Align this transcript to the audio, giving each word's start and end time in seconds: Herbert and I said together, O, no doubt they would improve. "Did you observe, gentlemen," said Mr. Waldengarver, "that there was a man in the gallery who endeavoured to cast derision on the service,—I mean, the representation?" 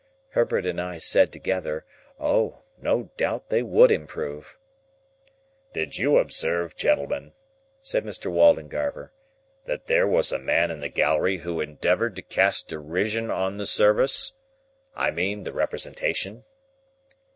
Herbert 0.29 0.65
and 0.65 0.81
I 0.81 0.97
said 0.97 1.31
together, 1.31 1.85
O, 2.19 2.63
no 2.81 3.11
doubt 3.17 3.49
they 3.49 3.61
would 3.61 3.91
improve. 3.91 4.57
"Did 5.73 5.99
you 5.99 6.17
observe, 6.17 6.75
gentlemen," 6.75 7.33
said 7.83 8.03
Mr. 8.03 8.31
Waldengarver, 8.31 9.11
"that 9.65 9.85
there 9.85 10.07
was 10.07 10.31
a 10.31 10.39
man 10.39 10.71
in 10.71 10.79
the 10.79 10.89
gallery 10.89 11.37
who 11.37 11.61
endeavoured 11.61 12.15
to 12.15 12.23
cast 12.23 12.67
derision 12.69 13.29
on 13.29 13.57
the 13.57 13.67
service,—I 13.67 15.11
mean, 15.11 15.43
the 15.43 15.53
representation?" 15.53 16.45